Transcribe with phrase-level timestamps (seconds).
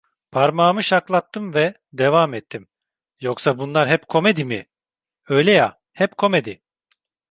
[0.31, 2.67] Parmağımı şaklattım ve devam ettim:
[3.19, 4.67] "Yoksa bunlar hep komedi mi?",
[5.29, 6.61] öyle ya, hep komedi…